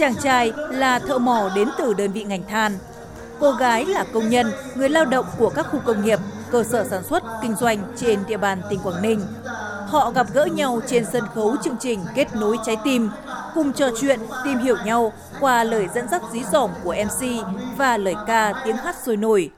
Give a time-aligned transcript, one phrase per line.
[0.00, 2.78] Chàng trai là thợ mỏ đến từ đơn vị ngành than.
[3.40, 6.18] Cô gái là công nhân, người lao động của các khu công nghiệp,
[6.50, 9.20] cơ sở sản xuất, kinh doanh trên địa bàn tỉnh Quảng Ninh.
[9.86, 13.10] Họ gặp gỡ nhau trên sân khấu chương trình Kết nối trái tim,
[13.54, 17.96] cùng trò chuyện, tìm hiểu nhau qua lời dẫn dắt dí dỏm của MC và
[17.96, 19.50] lời ca tiếng hát sôi nổi.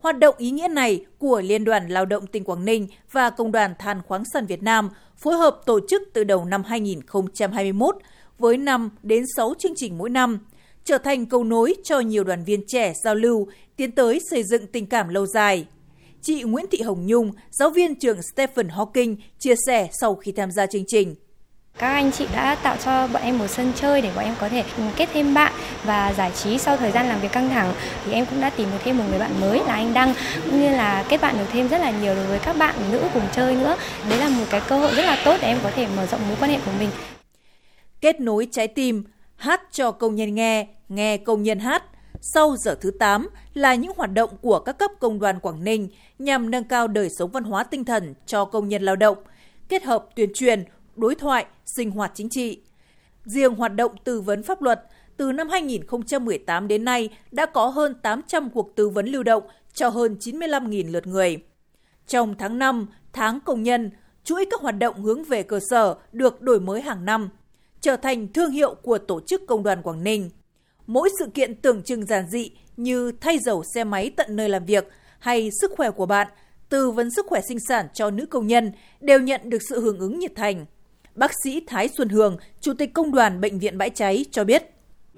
[0.00, 3.52] Hoạt động ý nghĩa này của Liên đoàn Lao động tỉnh Quảng Ninh và Công
[3.52, 7.96] đoàn Than khoáng sản Việt Nam phối hợp tổ chức từ đầu năm 2021
[8.40, 10.38] với 5 đến 6 chương trình mỗi năm,
[10.84, 14.66] trở thành cầu nối cho nhiều đoàn viên trẻ giao lưu, tiến tới xây dựng
[14.66, 15.66] tình cảm lâu dài.
[16.22, 20.50] Chị Nguyễn Thị Hồng Nhung, giáo viên trường Stephen Hawking, chia sẻ sau khi tham
[20.50, 21.14] gia chương trình.
[21.78, 24.48] Các anh chị đã tạo cho bọn em một sân chơi để bọn em có
[24.48, 24.64] thể
[24.96, 25.52] kết thêm bạn
[25.84, 28.68] và giải trí sau thời gian làm việc căng thẳng thì em cũng đã tìm
[28.72, 30.14] được thêm một người bạn mới là anh Đăng
[30.44, 33.02] cũng như là kết bạn được thêm rất là nhiều đối với các bạn nữ
[33.14, 33.76] cùng chơi nữa.
[34.08, 36.20] Đấy là một cái cơ hội rất là tốt để em có thể mở rộng
[36.28, 36.88] mối quan hệ của mình.
[38.00, 39.04] Kết nối trái tim,
[39.36, 41.84] hát cho công nhân nghe, nghe công nhân hát.
[42.20, 45.88] Sau giờ thứ 8 là những hoạt động của các cấp công đoàn Quảng Ninh
[46.18, 49.18] nhằm nâng cao đời sống văn hóa tinh thần cho công nhân lao động,
[49.68, 50.64] kết hợp tuyên truyền,
[50.96, 52.60] đối thoại, sinh hoạt chính trị.
[53.24, 54.82] Riêng hoạt động tư vấn pháp luật,
[55.16, 59.42] từ năm 2018 đến nay đã có hơn 800 cuộc tư vấn lưu động
[59.74, 61.38] cho hơn 95.000 lượt người.
[62.06, 63.90] Trong tháng 5, tháng công nhân,
[64.24, 67.30] chuỗi các hoạt động hướng về cơ sở được đổi mới hàng năm,
[67.80, 70.30] trở thành thương hiệu của tổ chức công đoàn Quảng Ninh.
[70.86, 74.64] Mỗi sự kiện tưởng chừng giản dị như thay dầu xe máy tận nơi làm
[74.64, 74.88] việc
[75.18, 76.28] hay sức khỏe của bạn,
[76.68, 79.98] tư vấn sức khỏe sinh sản cho nữ công nhân đều nhận được sự hưởng
[79.98, 80.66] ứng nhiệt thành.
[81.14, 84.62] Bác sĩ Thái Xuân Hường, Chủ tịch Công đoàn Bệnh viện Bãi Cháy cho biết.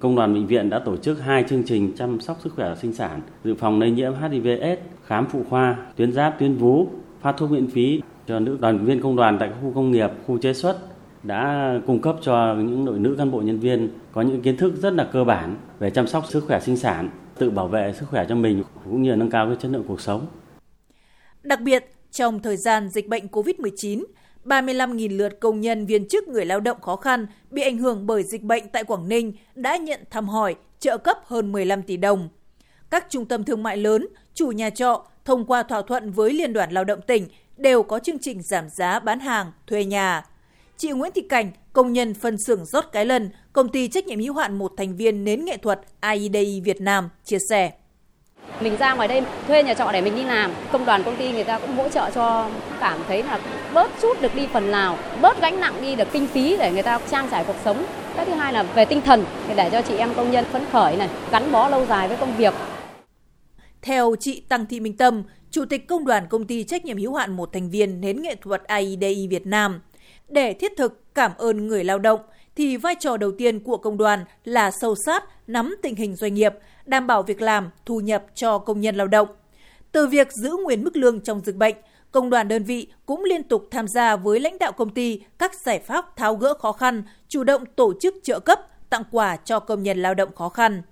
[0.01, 2.93] Công đoàn bệnh viện đã tổ chức hai chương trình chăm sóc sức khỏe sinh
[2.93, 6.87] sản, dự phòng lây nhiễm HIV/AIDS, khám phụ khoa, tuyến giáp, tuyến vú,
[7.21, 10.09] phát thuốc miễn phí cho nữ đoàn viên công đoàn tại các khu công nghiệp,
[10.27, 10.79] khu chế xuất
[11.23, 14.75] đã cung cấp cho những đội nữ cán bộ nhân viên có những kiến thức
[14.83, 18.07] rất là cơ bản về chăm sóc sức khỏe sinh sản, tự bảo vệ sức
[18.11, 20.27] khỏe cho mình cũng như nâng cao cái chất lượng cuộc sống.
[21.43, 24.05] Đặc biệt, trong thời gian dịch bệnh COVID-19,
[24.45, 28.23] 35.000 lượt công nhân viên chức người lao động khó khăn bị ảnh hưởng bởi
[28.23, 32.29] dịch bệnh tại Quảng Ninh đã nhận thăm hỏi, trợ cấp hơn 15 tỷ đồng.
[32.91, 36.53] Các trung tâm thương mại lớn, chủ nhà trọ thông qua thỏa thuận với Liên
[36.53, 40.25] đoàn Lao động tỉnh đều có chương trình giảm giá bán hàng, thuê nhà.
[40.83, 44.19] Chị Nguyễn Thị Cảnh, công nhân phân xưởng rót cái lần, công ty trách nhiệm
[44.19, 47.71] hữu hạn một thành viên nến nghệ thuật AIDI Việt Nam chia sẻ.
[48.61, 51.33] Mình ra ngoài đây thuê nhà trọ để mình đi làm, công đoàn công ty
[51.33, 52.51] người ta cũng hỗ trợ cho
[52.81, 53.41] cảm thấy là
[53.75, 56.83] bớt chút được đi phần nào, bớt gánh nặng đi được kinh phí để người
[56.83, 57.85] ta trang trải cuộc sống.
[58.17, 59.25] Cái thứ hai là về tinh thần
[59.57, 62.37] để cho chị em công nhân phấn khởi này, gắn bó lâu dài với công
[62.37, 62.55] việc.
[63.83, 67.15] Theo chị Tăng Thị Minh Tâm, Chủ tịch Công đoàn Công ty Trách nhiệm hữu
[67.15, 69.81] hạn một thành viên nến nghệ thuật AIDI Việt Nam,
[70.29, 72.21] để thiết thực cảm ơn người lao động,
[72.57, 76.35] thì vai trò đầu tiên của công đoàn là sâu sát, nắm tình hình doanh
[76.35, 76.53] nghiệp,
[76.87, 79.29] đảm bảo việc làm, thu nhập cho công nhân lao động.
[79.93, 81.75] Từ việc giữ nguyên mức lương trong dịch bệnh,
[82.13, 85.53] công đoàn đơn vị cũng liên tục tham gia với lãnh đạo công ty các
[85.67, 88.61] giải pháp tháo gỡ khó khăn, chủ động tổ chức trợ cấp,
[88.91, 90.83] tặng quà cho công nhân lao động khó khăn.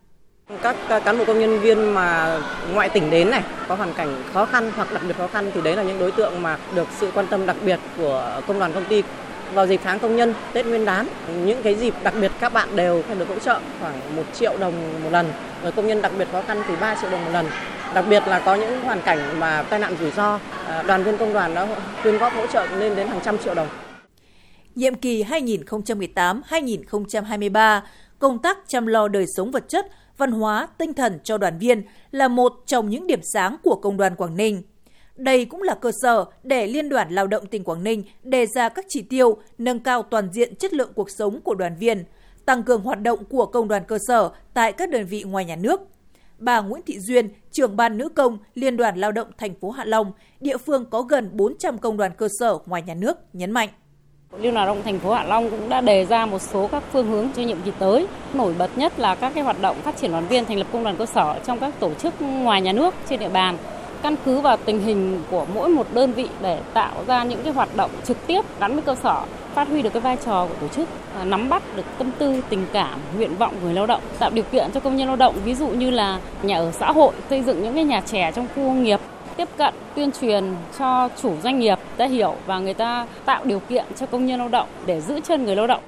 [0.62, 2.38] Các cán bộ công nhân viên mà
[2.72, 5.60] ngoại tỉnh đến này có hoàn cảnh khó khăn hoặc đặc biệt khó khăn thì
[5.60, 8.72] đấy là những đối tượng mà được sự quan tâm đặc biệt của công đoàn
[8.72, 9.02] công ty
[9.54, 11.06] vào dịp tháng công nhân, Tết Nguyên đán.
[11.44, 15.02] Những cái dịp đặc biệt các bạn đều được hỗ trợ khoảng 1 triệu đồng
[15.02, 15.32] một lần.
[15.62, 17.46] Rồi công nhân đặc biệt khó khăn thì 3 triệu đồng một lần.
[17.94, 21.16] Đặc biệt là có những hoàn cảnh mà tai nạn rủi ro, à, đoàn viên
[21.16, 21.66] công đoàn đã
[22.02, 23.68] quyên góp hỗ trợ lên đến hàng trăm triệu đồng.
[24.74, 27.80] Nhiệm kỳ 2018-2023,
[28.18, 29.86] công tác chăm lo đời sống vật chất,
[30.20, 33.96] văn hóa, tinh thần cho đoàn viên là một trong những điểm sáng của công
[33.96, 34.62] đoàn Quảng Ninh.
[35.16, 38.68] Đây cũng là cơ sở để Liên đoàn Lao động tỉnh Quảng Ninh đề ra
[38.68, 42.04] các chỉ tiêu nâng cao toàn diện chất lượng cuộc sống của đoàn viên,
[42.46, 45.56] tăng cường hoạt động của công đoàn cơ sở tại các đơn vị ngoài nhà
[45.56, 45.80] nước.
[46.38, 49.84] Bà Nguyễn Thị Duyên, trưởng ban nữ công Liên đoàn Lao động thành phố Hạ
[49.84, 53.68] Long, địa phương có gần 400 công đoàn cơ sở ngoài nhà nước, nhấn mạnh.
[54.38, 56.82] Liên đoàn Lao động thành phố Hạ Long cũng đã đề ra một số các
[56.92, 58.06] phương hướng cho nhiệm kỳ tới.
[58.34, 60.84] Nổi bật nhất là các cái hoạt động phát triển đoàn viên thành lập công
[60.84, 63.56] đoàn cơ sở trong các tổ chức ngoài nhà nước trên địa bàn
[64.02, 67.52] căn cứ vào tình hình của mỗi một đơn vị để tạo ra những cái
[67.52, 69.22] hoạt động trực tiếp gắn với cơ sở,
[69.54, 70.88] phát huy được cái vai trò của tổ chức
[71.18, 74.30] à, nắm bắt được tâm tư, tình cảm, nguyện vọng của người lao động, tạo
[74.30, 77.12] điều kiện cho công nhân lao động, ví dụ như là nhà ở xã hội,
[77.30, 79.00] xây dựng những cái nhà trẻ trong khu công nghiệp
[79.40, 80.44] tiếp cận tuyên truyền
[80.78, 84.38] cho chủ doanh nghiệp đã hiểu và người ta tạo điều kiện cho công nhân
[84.38, 85.82] lao động để giữ chân người lao động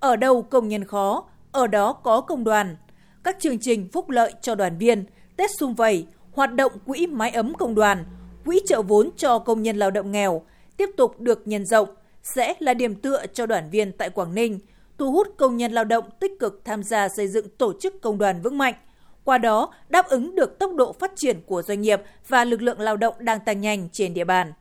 [0.00, 2.76] ở đâu công nhân khó ở đó có công đoàn
[3.24, 5.04] các chương trình phúc lợi cho đoàn viên
[5.36, 8.04] tết xung vầy hoạt động quỹ mái ấm công đoàn,
[8.44, 10.42] quỹ trợ vốn cho công nhân lao động nghèo
[10.76, 11.88] tiếp tục được nhân rộng
[12.22, 14.58] sẽ là điểm tựa cho đoàn viên tại Quảng Ninh,
[14.98, 18.18] thu hút công nhân lao động tích cực tham gia xây dựng tổ chức công
[18.18, 18.74] đoàn vững mạnh.
[19.24, 22.80] Qua đó, đáp ứng được tốc độ phát triển của doanh nghiệp và lực lượng
[22.80, 24.52] lao động đang tăng nhanh trên địa bàn.